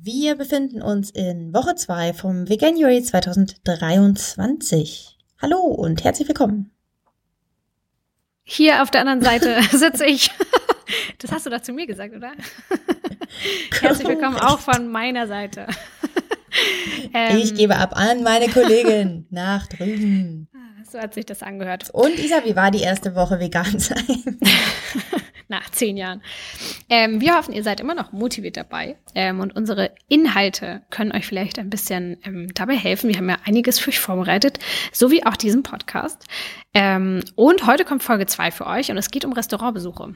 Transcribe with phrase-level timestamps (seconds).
[0.00, 5.18] Wir befinden uns in Woche 2 vom Veganuary 2023.
[5.42, 6.70] Hallo und herzlich willkommen.
[8.44, 10.30] Hier auf der anderen Seite sitze ich.
[11.18, 12.32] Das hast du doch zu mir gesagt, oder?
[13.80, 15.66] herzlich willkommen auch von meiner Seite.
[17.12, 20.48] Ähm, ich gebe ab an meine Kollegin nach drüben.
[20.90, 21.90] So hat sich das angehört.
[21.92, 24.38] Und Isa, wie war die erste Woche vegan sein?
[25.58, 26.22] Nach zehn Jahren.
[26.88, 31.26] Ähm, wir hoffen, ihr seid immer noch motiviert dabei ähm, und unsere Inhalte können euch
[31.26, 33.08] vielleicht ein bisschen ähm, dabei helfen.
[33.08, 34.58] Wir haben ja einiges für euch vorbereitet,
[34.92, 36.24] so wie auch diesen Podcast.
[36.74, 40.14] Ähm, und heute kommt Folge zwei für euch und es geht um Restaurantbesuche.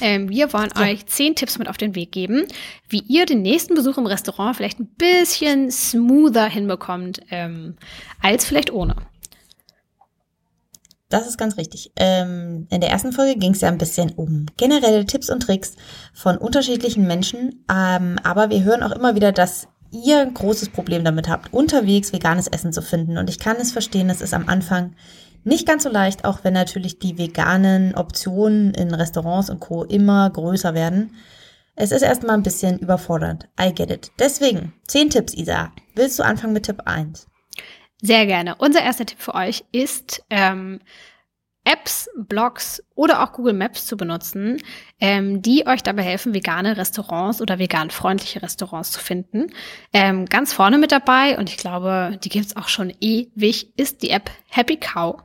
[0.00, 0.82] Ähm, wir wollen ja.
[0.82, 2.46] euch zehn Tipps mit auf den Weg geben,
[2.88, 7.76] wie ihr den nächsten Besuch im Restaurant vielleicht ein bisschen smoother hinbekommt, ähm,
[8.20, 8.96] als vielleicht ohne.
[11.12, 11.92] Das ist ganz richtig.
[11.96, 15.76] Ähm, in der ersten Folge ging es ja ein bisschen um generelle Tipps und Tricks
[16.14, 17.66] von unterschiedlichen Menschen.
[17.70, 22.14] Ähm, aber wir hören auch immer wieder, dass ihr ein großes Problem damit habt, unterwegs
[22.14, 23.18] veganes Essen zu finden.
[23.18, 24.94] Und ich kann es verstehen, es ist am Anfang
[25.44, 29.84] nicht ganz so leicht, auch wenn natürlich die veganen Optionen in Restaurants und Co.
[29.84, 31.14] immer größer werden.
[31.74, 33.50] Es ist erstmal ein bisschen überfordernd.
[33.60, 34.12] I get it.
[34.18, 35.72] Deswegen, 10 Tipps, Isa.
[35.94, 37.26] Willst du anfangen mit Tipp 1?
[38.00, 38.56] Sehr gerne.
[38.56, 40.80] Unser erster Tipp für euch ist, ähm,
[41.64, 44.58] Apps, Blogs oder auch Google Maps zu benutzen,
[45.02, 49.48] ähm, die euch dabei helfen, vegane Restaurants oder vegan-freundliche Restaurants zu finden.
[49.92, 54.10] Ähm, ganz vorne mit dabei, und ich glaube, die gibt's auch schon ewig, ist die
[54.10, 55.22] App Happy Cow.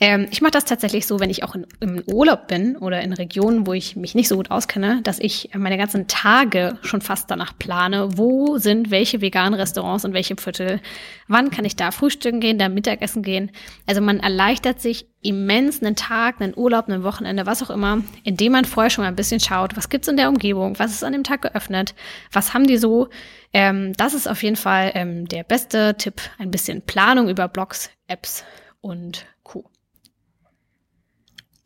[0.00, 3.12] Ähm, ich mache das tatsächlich so, wenn ich auch in, im Urlaub bin oder in
[3.12, 7.30] Regionen, wo ich mich nicht so gut auskenne, dass ich meine ganzen Tage schon fast
[7.30, 10.80] danach plane, wo sind welche veganen Restaurants und welche Viertel,
[11.26, 13.50] wann kann ich da frühstücken gehen, da Mittagessen gehen.
[13.86, 18.52] Also man erleichtert sich immens einen Tag, einen Urlaub, ein Wochenende, was auch immer, indem
[18.52, 21.24] man vorher schon mal bisschen schaut, was gibt's in der Umgebung, was ist an dem
[21.24, 21.94] Tag geöffnet,
[22.32, 23.08] was haben die so.
[23.52, 27.90] Ähm, das ist auf jeden Fall ähm, der beste Tipp, ein bisschen Planung über Blogs,
[28.06, 28.44] Apps
[28.80, 29.68] und Co.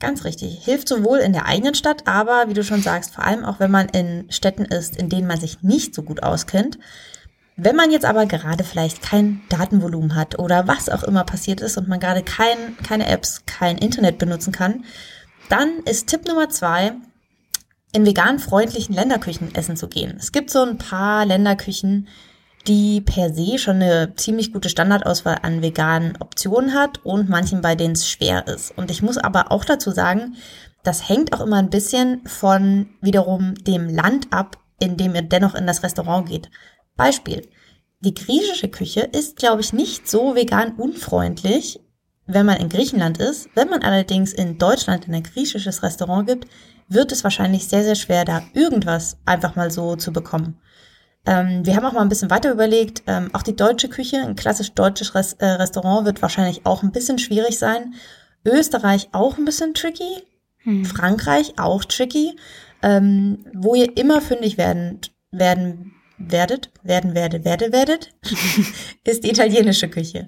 [0.01, 0.65] Ganz richtig.
[0.65, 3.71] Hilft sowohl in der eigenen Stadt, aber wie du schon sagst, vor allem auch wenn
[3.71, 6.79] man in Städten ist, in denen man sich nicht so gut auskennt.
[7.57, 11.77] Wenn man jetzt aber gerade vielleicht kein Datenvolumen hat oder was auch immer passiert ist
[11.77, 14.85] und man gerade kein, keine Apps, kein Internet benutzen kann,
[15.49, 16.95] dann ist Tipp Nummer zwei,
[17.93, 20.17] in vegan freundlichen Länderküchen essen zu gehen.
[20.19, 22.09] Es gibt so ein paar Länderküchen,
[22.67, 27.75] die per se schon eine ziemlich gute Standardauswahl an veganen Optionen hat und manchen, bei
[27.75, 28.77] denen es schwer ist.
[28.77, 30.37] Und ich muss aber auch dazu sagen,
[30.83, 35.55] das hängt auch immer ein bisschen von wiederum dem Land ab, in dem ihr dennoch
[35.55, 36.51] in das Restaurant geht.
[36.97, 37.49] Beispiel.
[38.01, 41.81] Die griechische Küche ist, glaube ich, nicht so vegan unfreundlich,
[42.27, 43.49] wenn man in Griechenland ist.
[43.55, 46.49] Wenn man allerdings in Deutschland in ein griechisches Restaurant gibt,
[46.95, 50.59] wird es wahrscheinlich sehr, sehr schwer, da irgendwas einfach mal so zu bekommen.
[51.25, 54.35] Ähm, wir haben auch mal ein bisschen weiter überlegt, ähm, auch die deutsche Küche, ein
[54.35, 57.95] klassisch deutsches Res äh, Restaurant wird wahrscheinlich auch ein bisschen schwierig sein.
[58.45, 60.25] Österreich auch ein bisschen tricky.
[60.59, 60.85] Hm.
[60.85, 62.37] Frankreich auch tricky.
[62.83, 68.11] Ähm, wo ihr immer fündig werden, werden werdet, werden, werde, werde, werdet,
[69.05, 70.27] ist die italienische Küche.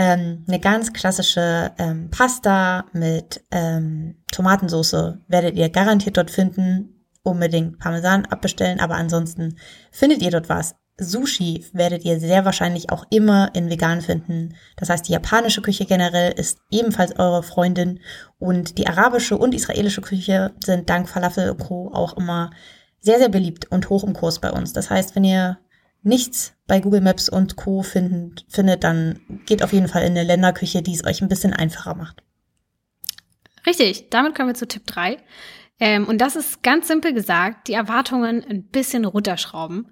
[0.00, 7.80] Ähm, eine ganz klassische ähm, Pasta mit ähm, Tomatensauce werdet ihr garantiert dort finden unbedingt
[7.80, 9.58] Parmesan abbestellen, aber ansonsten
[9.90, 10.76] findet ihr dort was.
[11.00, 14.54] Sushi werdet ihr sehr wahrscheinlich auch immer in vegan finden.
[14.76, 17.98] Das heißt, die japanische Küche generell ist ebenfalls eure Freundin
[18.38, 21.90] und die arabische und israelische Küche sind dank Falafel und Co.
[21.92, 22.50] auch immer
[23.00, 24.72] sehr, sehr beliebt und hoch im Kurs bei uns.
[24.72, 25.58] Das heißt, wenn ihr
[26.02, 27.82] nichts bei Google Maps und Co.
[27.82, 31.52] Findet, findet, dann geht auf jeden Fall in eine Länderküche, die es euch ein bisschen
[31.52, 32.22] einfacher macht.
[33.66, 35.18] Richtig, damit kommen wir zu Tipp 3.
[35.80, 39.86] Ähm, und das ist ganz simpel gesagt, die Erwartungen ein bisschen runterschrauben.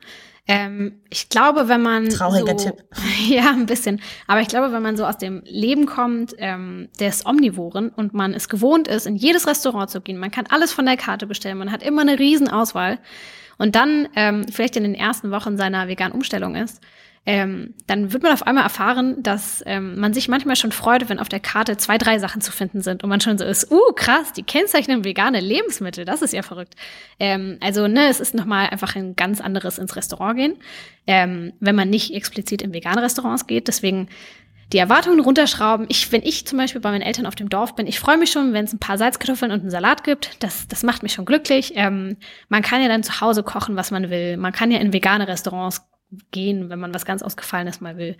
[0.48, 2.84] Ähm, ich glaube, wenn man trauriger so, Tipp,
[3.28, 7.26] ja ein bisschen, aber ich glaube, wenn man so aus dem Leben kommt ähm, des
[7.26, 10.86] Omnivoren und man es gewohnt ist, in jedes Restaurant zu gehen, man kann alles von
[10.86, 12.98] der Karte bestellen, man hat immer eine Riesenauswahl
[13.58, 16.80] und dann ähm, vielleicht in den ersten Wochen seiner veganen Umstellung ist,
[17.26, 21.18] ähm, dann wird man auf einmal erfahren, dass ähm, man sich manchmal schon freut, wenn
[21.18, 23.92] auf der Karte zwei, drei Sachen zu finden sind und man schon so ist, uh,
[23.96, 26.76] krass, die kennzeichnen vegane Lebensmittel, das ist ja verrückt.
[27.18, 30.56] Ähm, also, ne, es ist nochmal einfach ein ganz anderes ins Restaurant gehen,
[31.08, 33.66] ähm, wenn man nicht explizit in vegane Restaurants geht.
[33.66, 34.08] Deswegen
[34.72, 35.86] die Erwartungen runterschrauben.
[35.88, 38.30] Ich, wenn ich zum Beispiel bei meinen Eltern auf dem Dorf bin, ich freue mich
[38.30, 40.42] schon, wenn es ein paar Salzkartoffeln und einen Salat gibt.
[40.42, 41.72] Das, das macht mich schon glücklich.
[41.76, 42.16] Ähm,
[42.48, 44.36] man kann ja dann zu Hause kochen, was man will.
[44.36, 45.82] Man kann ja in vegane Restaurants
[46.30, 48.16] gehen, wenn man was ganz Ausgefallenes mal will.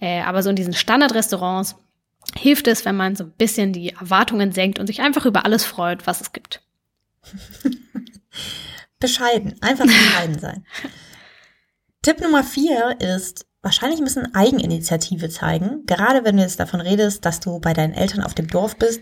[0.00, 1.76] Äh, aber so in diesen Standardrestaurants
[2.34, 5.64] hilft es, wenn man so ein bisschen die Erwartungen senkt und sich einfach über alles
[5.64, 6.62] freut, was es gibt.
[8.98, 10.64] bescheiden, einfach bescheiden sein.
[12.02, 15.84] Tipp Nummer vier ist wahrscheinlich ein bisschen Eigeninitiative zeigen.
[15.86, 19.00] Gerade wenn du jetzt davon redest, dass du bei deinen Eltern auf dem Dorf bist.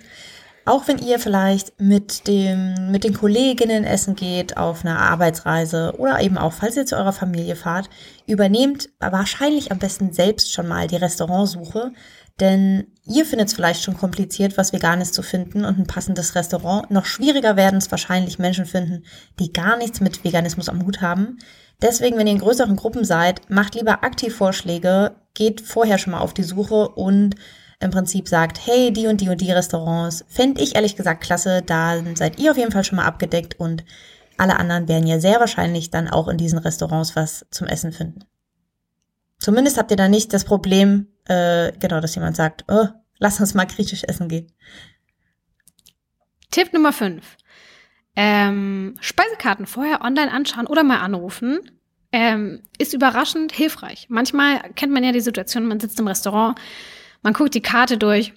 [0.67, 6.21] Auch wenn ihr vielleicht mit dem, mit den Kolleginnen essen geht auf einer Arbeitsreise oder
[6.21, 7.91] eben auch, falls ihr zu eurer Familie fahrt,
[8.27, 11.93] übernehmt wahrscheinlich am besten selbst schon mal die Restaurantsuche,
[12.41, 16.91] denn ihr findet es vielleicht schon kompliziert, was Veganes zu finden und ein passendes Restaurant.
[16.91, 19.05] Noch schwieriger werden es wahrscheinlich Menschen finden,
[19.39, 21.39] die gar nichts mit Veganismus am Hut haben.
[21.83, 26.21] Deswegen, wenn ihr in größeren Gruppen seid, macht lieber aktiv Vorschläge, geht vorher schon mal
[26.21, 27.37] auf die Suche und
[27.81, 31.63] im Prinzip sagt, hey, die und die und die Restaurants, fände ich ehrlich gesagt klasse,
[31.63, 33.85] da seid ihr auf jeden Fall schon mal abgedeckt und
[34.37, 38.25] alle anderen werden ja sehr wahrscheinlich dann auch in diesen Restaurants was zum Essen finden.
[39.39, 42.87] Zumindest habt ihr da nicht das Problem, äh, genau, dass jemand sagt, oh,
[43.19, 44.53] lass uns mal griechisch essen gehen.
[46.51, 47.37] Tipp Nummer 5.
[48.17, 51.59] Ähm, Speisekarten vorher online anschauen oder mal anrufen.
[52.13, 54.07] Ähm, ist überraschend hilfreich.
[54.09, 56.57] Manchmal kennt man ja die Situation, man sitzt im Restaurant,
[57.25, 58.33] man guckt die Karte durch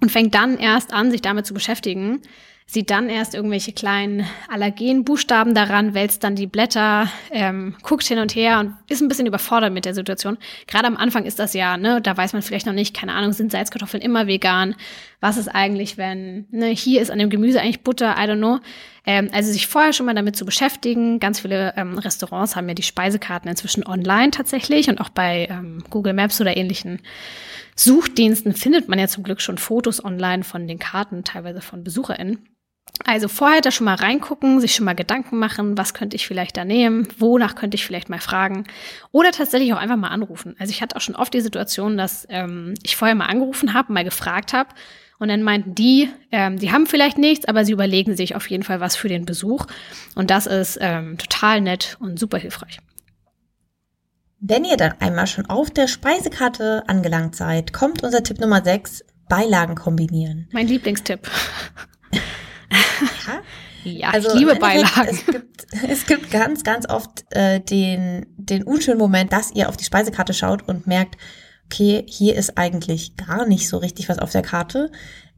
[0.00, 2.22] und fängt dann erst an, sich damit zu beschäftigen
[2.70, 8.36] sieht dann erst irgendwelche kleinen Allergenbuchstaben daran, wälzt dann die Blätter, ähm, guckt hin und
[8.36, 10.38] her und ist ein bisschen überfordert mit der Situation.
[10.68, 13.32] Gerade am Anfang ist das ja, ne, da weiß man vielleicht noch nicht, keine Ahnung,
[13.32, 14.76] sind Salzkartoffeln immer vegan?
[15.20, 18.60] Was ist eigentlich, wenn, ne, hier ist an dem Gemüse eigentlich Butter, I don't know.
[19.04, 21.20] Ähm, also sich vorher schon mal damit zu beschäftigen.
[21.20, 25.84] Ganz viele ähm, Restaurants haben ja die Speisekarten inzwischen online tatsächlich und auch bei ähm,
[25.90, 27.00] Google Maps oder ähnlichen
[27.76, 32.46] Suchdiensten findet man ja zum Glück schon Fotos online von den Karten, teilweise von BesucherInnen.
[33.04, 36.56] Also vorher da schon mal reingucken, sich schon mal Gedanken machen, was könnte ich vielleicht
[36.56, 38.64] da nehmen, wonach könnte ich vielleicht mal fragen
[39.12, 40.56] oder tatsächlich auch einfach mal anrufen.
[40.58, 43.92] Also ich hatte auch schon oft die Situation, dass ähm, ich vorher mal angerufen habe,
[43.92, 44.70] mal gefragt habe
[45.20, 48.64] und dann meinten die, ähm, die haben vielleicht nichts, aber sie überlegen sich auf jeden
[48.64, 49.66] Fall was für den Besuch
[50.16, 52.78] und das ist ähm, total nett und super hilfreich.
[54.40, 59.04] Wenn ihr dann einmal schon auf der Speisekarte angelangt seid, kommt unser Tipp Nummer 6,
[59.28, 60.48] Beilagen kombinieren.
[60.50, 61.30] Mein Lieblingstipp.
[63.26, 63.42] Ja,
[63.84, 65.08] ja also ich liebe Beilagen.
[65.08, 69.76] Es gibt, es gibt ganz, ganz oft äh, den, den unschönen Moment, dass ihr auf
[69.76, 71.16] die Speisekarte schaut und merkt,
[71.70, 74.90] okay, hier ist eigentlich gar nicht so richtig was auf der Karte.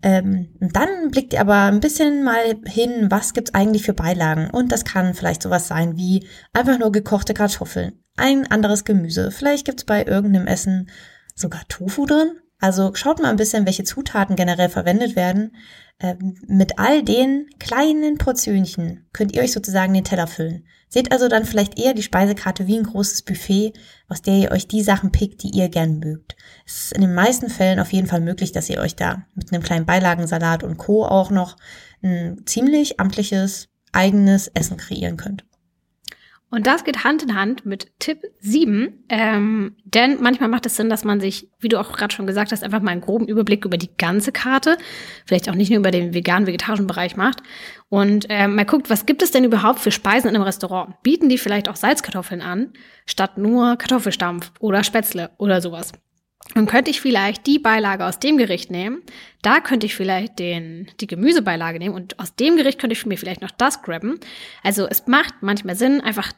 [0.02, 4.48] Ähm, dann blickt ihr aber ein bisschen mal hin, was gibt's eigentlich für Beilagen.
[4.50, 9.30] Und das kann vielleicht sowas sein wie einfach nur gekochte Kartoffeln, ein anderes Gemüse.
[9.30, 10.88] Vielleicht gibt's bei irgendeinem Essen
[11.34, 12.32] sogar Tofu drin.
[12.62, 15.56] Also schaut mal ein bisschen, welche Zutaten generell verwendet werden.
[15.98, 20.64] Ähm, mit all den kleinen Portionchen könnt ihr euch sozusagen den Teller füllen.
[20.88, 23.72] Seht also dann vielleicht eher die Speisekarte wie ein großes Buffet,
[24.08, 26.36] aus der ihr euch die Sachen pickt, die ihr gern mögt.
[26.64, 29.52] Es ist in den meisten Fällen auf jeden Fall möglich, dass ihr euch da mit
[29.52, 31.04] einem kleinen Beilagensalat und Co.
[31.04, 31.56] auch noch
[32.00, 35.44] ein ziemlich amtliches eigenes Essen kreieren könnt.
[36.52, 40.90] Und das geht Hand in Hand mit Tipp 7, ähm, denn manchmal macht es Sinn,
[40.90, 43.64] dass man sich, wie du auch gerade schon gesagt hast, einfach mal einen groben Überblick
[43.64, 44.76] über die ganze Karte,
[45.24, 47.42] vielleicht auch nicht nur über den vegan-vegetarischen Bereich macht
[47.88, 51.02] und äh, mal guckt, was gibt es denn überhaupt für Speisen in einem Restaurant?
[51.02, 52.74] Bieten die vielleicht auch Salzkartoffeln an,
[53.06, 55.92] statt nur Kartoffelstampf oder Spätzle oder sowas?
[56.54, 59.02] Dann könnte ich vielleicht die Beilage aus dem Gericht nehmen.
[59.40, 63.16] Da könnte ich vielleicht den, die Gemüsebeilage nehmen und aus dem Gericht könnte ich mir
[63.16, 64.18] vielleicht noch das grabben.
[64.62, 66.32] Also es macht manchmal Sinn, einfach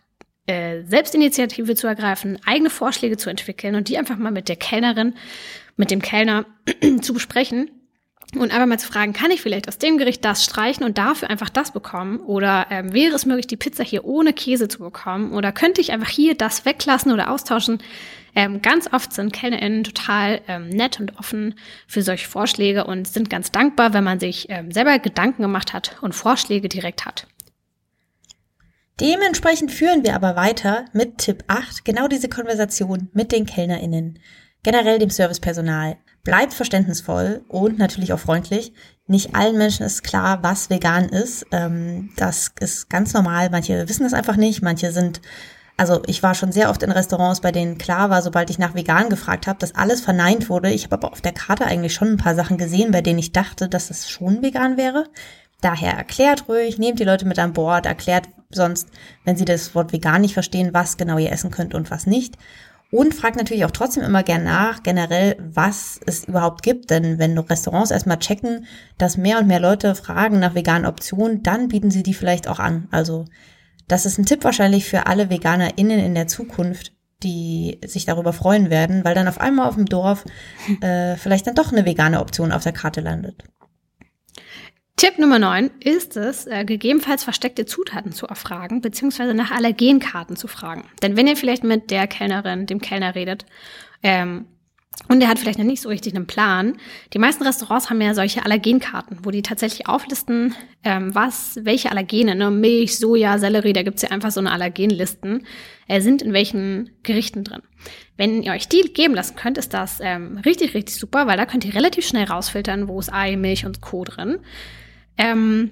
[0.47, 5.15] äh, Selbstinitiative zu ergreifen, eigene Vorschläge zu entwickeln und die einfach mal mit der Kellnerin,
[5.77, 6.47] mit dem Kellner
[7.01, 7.71] zu besprechen
[8.37, 11.31] und einfach mal zu fragen, kann ich vielleicht aus dem Gericht das streichen und dafür
[11.31, 12.19] einfach das bekommen?
[12.21, 15.33] Oder ähm, wäre es möglich, die Pizza hier ohne Käse zu bekommen?
[15.33, 17.79] Oder könnte ich einfach hier das weglassen oder austauschen?
[18.35, 21.55] Ähm, ganz oft sind KellnerInnen total ähm, nett und offen
[21.87, 25.97] für solche Vorschläge und sind ganz dankbar, wenn man sich ähm, selber Gedanken gemacht hat
[26.01, 27.29] und Vorschläge direkt hat.
[29.01, 34.21] Dementsprechend führen wir aber weiter mit Tipp 8, genau diese Konversation mit den KellnerInnen,
[34.63, 35.97] generell dem Servicepersonal.
[36.23, 38.73] Bleibt verständnisvoll und natürlich auch freundlich.
[39.07, 41.45] Nicht allen Menschen ist klar, was vegan ist.
[41.51, 43.51] Ähm, das ist ganz normal.
[43.51, 44.63] Manche wissen das einfach nicht.
[44.63, 45.21] Manche sind,
[45.77, 48.75] also ich war schon sehr oft in Restaurants, bei denen klar war, sobald ich nach
[48.75, 50.71] vegan gefragt habe, dass alles verneint wurde.
[50.71, 53.33] Ich habe aber auf der Karte eigentlich schon ein paar Sachen gesehen, bei denen ich
[53.33, 55.05] dachte, dass es schon vegan wäre.
[55.61, 58.89] Daher erklärt ruhig, nehmt die Leute mit an Bord, erklärt sonst,
[59.25, 62.37] wenn sie das Wort vegan nicht verstehen, was genau ihr essen könnt und was nicht.
[62.91, 66.91] Und fragt natürlich auch trotzdem immer gern nach, generell, was es überhaupt gibt.
[66.91, 68.67] Denn wenn Restaurants erstmal checken,
[68.99, 72.61] dass mehr und mehr Leute fragen nach veganen Optionen, dann bieten sie die vielleicht auch
[72.61, 72.87] an.
[72.93, 73.25] Also
[73.89, 76.93] das ist ein Tipp wahrscheinlich für alle VeganerInnen in der Zukunft,
[77.23, 80.25] die sich darüber freuen werden, weil dann auf einmal auf dem Dorf
[80.81, 83.43] äh, vielleicht dann doch eine vegane Option auf der Karte landet.
[84.97, 90.47] Tipp Nummer 9 ist es, äh, gegebenenfalls versteckte Zutaten zu erfragen, beziehungsweise nach Allergenkarten zu
[90.47, 90.85] fragen.
[91.03, 93.45] Denn wenn ihr vielleicht mit der Kellnerin, dem Kellner redet,
[94.03, 94.47] ähm,
[95.09, 96.77] und der hat vielleicht noch nicht so richtig einen Plan.
[97.13, 102.37] Die meisten Restaurants haben ja solche Allergenkarten, wo die tatsächlich auflisten, ähm, was, welche Allergene,
[102.37, 105.47] ne, Milch, Soja, Sellerie, da gibt's ja einfach so eine Allergenlisten,
[105.89, 107.63] äh, sind in welchen Gerichten drin.
[108.17, 111.45] Wenn ihr euch die geben lassen könnt, ist das ähm, richtig, richtig super, weil da
[111.45, 114.05] könnt ihr relativ schnell rausfiltern, wo ist Ei, Milch und Co.
[114.05, 114.39] drin.
[115.17, 115.71] Ähm,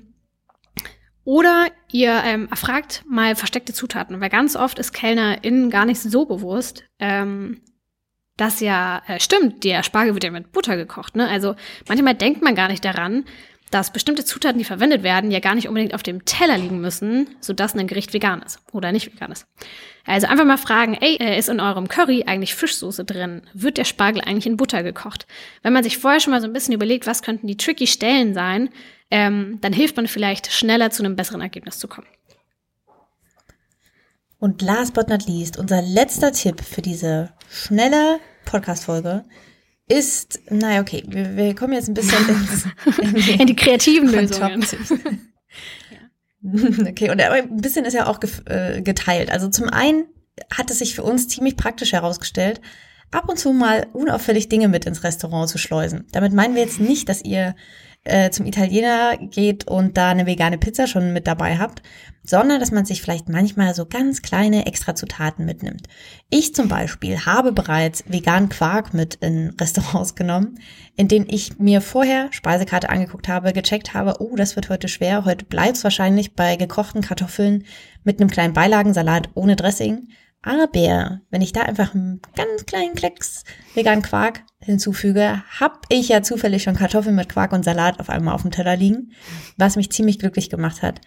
[1.25, 6.27] oder ihr ähm, erfragt mal versteckte Zutaten, weil ganz oft ist KellnerInnen gar nicht so
[6.27, 7.61] bewusst, ähm,
[8.37, 11.15] dass ja äh, stimmt, der Spargel wird ja mit Butter gekocht.
[11.15, 11.29] Ne?
[11.29, 11.55] Also
[11.87, 13.25] manchmal denkt man gar nicht daran,
[13.71, 17.29] dass bestimmte Zutaten, die verwendet werden, ja gar nicht unbedingt auf dem Teller liegen müssen,
[17.41, 19.47] sodass ein Gericht vegan ist oder nicht vegan ist.
[20.05, 23.43] Also einfach mal fragen, ey, äh, ist in eurem Curry eigentlich Fischsoße drin?
[23.55, 25.27] Wird der Spargel eigentlich in Butter gekocht?
[25.63, 28.35] Wenn man sich vorher schon mal so ein bisschen überlegt, was könnten die tricky Stellen
[28.35, 28.69] sein,
[29.13, 32.07] ähm, dann hilft man vielleicht schneller zu einem besseren Ergebnis zu kommen.
[34.39, 39.25] Und last but not least, unser letzter Tipp für diese schnelle Podcast-Folge
[39.87, 42.65] ist, naja, okay, wir, wir kommen jetzt ein bisschen ins,
[42.99, 44.65] in, die, in die kreativen Lösungen.
[46.89, 49.31] okay, und ein bisschen ist ja auch äh, geteilt.
[49.31, 50.07] Also zum einen
[50.51, 52.63] hat es sich für uns ziemlich praktisch herausgestellt,
[53.13, 56.07] ab und zu mal unauffällig Dinge mit ins Restaurant zu schleusen.
[56.13, 57.55] Damit meinen wir jetzt nicht, dass ihr
[58.05, 61.83] äh, zum Italiener geht und da eine vegane Pizza schon mit dabei habt,
[62.25, 65.87] sondern dass man sich vielleicht manchmal so ganz kleine Extrazutaten mitnimmt.
[66.29, 70.59] Ich zum Beispiel habe bereits veganen Quark mit in Restaurants genommen,
[70.97, 75.25] in denen ich mir vorher Speisekarte angeguckt habe, gecheckt habe, oh, das wird heute schwer,
[75.25, 77.65] heute bleibt's wahrscheinlich bei gekochten Kartoffeln
[78.03, 80.09] mit einem kleinen Beilagensalat ohne Dressing.
[80.43, 83.45] Aber wenn ich da einfach einen ganz kleinen Klecks
[83.75, 88.35] veganen Quark hinzufüge, habe ich ja zufällig schon Kartoffeln mit Quark und Salat auf einmal
[88.35, 89.13] auf dem Teller liegen,
[89.57, 91.01] was mich ziemlich glücklich gemacht hat.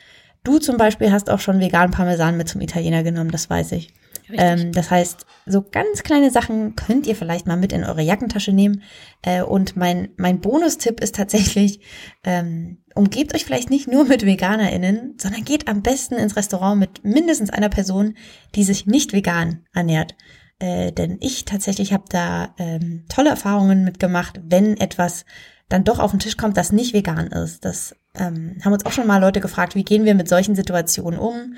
[0.43, 3.93] Du zum Beispiel hast auch schon veganen Parmesan mit zum Italiener genommen, das weiß ich.
[4.31, 8.51] Ähm, das heißt, so ganz kleine Sachen könnt ihr vielleicht mal mit in eure Jackentasche
[8.51, 8.83] nehmen.
[9.21, 11.79] Äh, und mein, mein Bonustipp ist tatsächlich,
[12.23, 17.03] ähm, umgebt euch vielleicht nicht nur mit VeganerInnen, sondern geht am besten ins Restaurant mit
[17.03, 18.15] mindestens einer Person,
[18.55, 20.15] die sich nicht vegan ernährt.
[20.59, 25.25] Äh, denn ich tatsächlich habe da ähm, tolle Erfahrungen mitgemacht, wenn etwas
[25.67, 27.65] dann doch auf den Tisch kommt, das nicht vegan ist.
[27.65, 31.19] Das ähm, haben uns auch schon mal Leute gefragt, wie gehen wir mit solchen Situationen
[31.19, 31.55] um?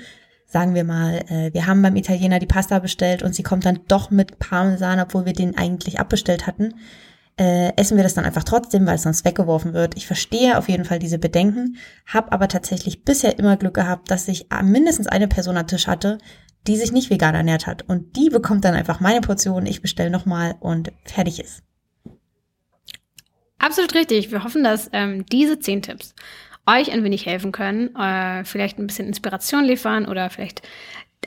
[0.48, 3.80] Sagen wir mal, äh, wir haben beim Italiener die Pasta bestellt und sie kommt dann
[3.86, 6.74] doch mit Parmesan, obwohl wir den eigentlich abbestellt hatten.
[7.38, 9.96] Äh, essen wir das dann einfach trotzdem, weil es sonst weggeworfen wird.
[9.96, 11.76] Ich verstehe auf jeden Fall diese Bedenken,
[12.06, 16.18] habe aber tatsächlich bisher immer Glück gehabt, dass ich mindestens eine Person am Tisch hatte,
[16.66, 17.82] die sich nicht vegan ernährt hat.
[17.86, 21.62] Und die bekommt dann einfach meine Portion, ich bestelle nochmal und fertig ist.
[23.58, 24.30] Absolut richtig.
[24.32, 26.14] Wir hoffen, dass ähm, diese zehn Tipps
[26.68, 30.62] euch ein wenig helfen können, äh, vielleicht ein bisschen Inspiration liefern oder vielleicht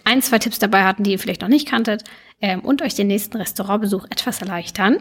[0.04, 2.04] ein, zwei Tipps dabei hatten, die ihr vielleicht noch nicht kanntet
[2.42, 4.98] ähm, und euch den nächsten Restaurantbesuch etwas erleichtern.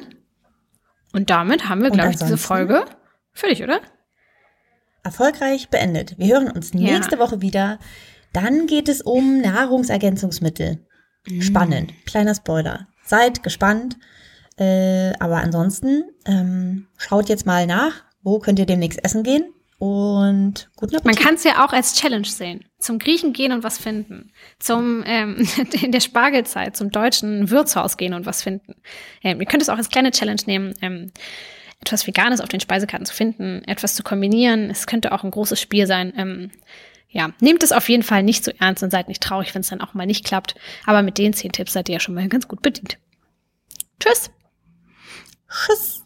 [1.13, 2.85] Und damit haben wir, glaube ich, diese Folge
[3.33, 3.81] fertig, oder?
[5.03, 6.19] Erfolgreich beendet.
[6.19, 7.21] Wir hören uns nächste ja.
[7.21, 7.79] Woche wieder.
[8.33, 10.87] Dann geht es um Nahrungsergänzungsmittel.
[11.27, 11.41] Mm.
[11.41, 11.93] Spannend.
[12.07, 12.89] Kleiner Spoiler.
[13.05, 13.97] Seid gespannt.
[14.57, 19.45] Äh, aber ansonsten ähm, schaut jetzt mal nach, wo könnt ihr demnächst essen gehen
[19.81, 21.05] und guten Appetit.
[21.07, 22.67] Man kann es ja auch als Challenge sehen.
[22.79, 24.31] Zum Griechen gehen und was finden.
[24.59, 25.49] Zum ähm,
[25.83, 28.75] in der Spargelzeit zum deutschen Wirtshaus gehen und was finden.
[29.23, 30.75] Ähm, ihr könnt es auch als kleine Challenge nehmen.
[30.83, 31.13] Ähm,
[31.81, 34.69] etwas Veganes auf den Speisekarten zu finden, etwas zu kombinieren.
[34.69, 36.13] Es könnte auch ein großes Spiel sein.
[36.15, 36.51] Ähm,
[37.09, 39.71] ja, nehmt es auf jeden Fall nicht so ernst und seid nicht traurig, wenn es
[39.71, 40.57] dann auch mal nicht klappt.
[40.85, 42.99] Aber mit den zehn Tipps seid ihr ja schon mal ganz gut bedient.
[43.99, 44.31] Tschüss.
[45.49, 46.05] Tschüss.